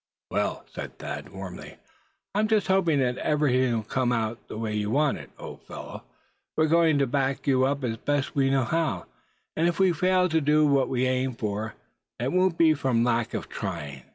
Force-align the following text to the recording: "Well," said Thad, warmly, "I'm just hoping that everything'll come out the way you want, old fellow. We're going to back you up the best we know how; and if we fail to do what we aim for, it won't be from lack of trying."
"Well," 0.31 0.65
said 0.73 0.97
Thad, 0.97 1.29
warmly, 1.29 1.77
"I'm 2.33 2.47
just 2.47 2.65
hoping 2.65 2.97
that 3.01 3.19
everything'll 3.19 3.83
come 3.83 4.11
out 4.11 4.47
the 4.47 4.57
way 4.57 4.73
you 4.73 4.89
want, 4.89 5.19
old 5.37 5.61
fellow. 5.67 6.03
We're 6.57 6.65
going 6.65 6.97
to 6.97 7.05
back 7.05 7.45
you 7.45 7.65
up 7.65 7.81
the 7.81 7.99
best 8.03 8.33
we 8.33 8.49
know 8.49 8.63
how; 8.65 9.05
and 9.55 9.67
if 9.67 9.77
we 9.77 9.93
fail 9.93 10.27
to 10.29 10.41
do 10.41 10.65
what 10.65 10.89
we 10.89 11.05
aim 11.05 11.35
for, 11.35 11.75
it 12.19 12.33
won't 12.33 12.57
be 12.57 12.73
from 12.73 13.03
lack 13.03 13.35
of 13.35 13.47
trying." 13.47 14.01